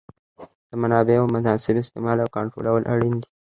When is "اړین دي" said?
2.93-3.29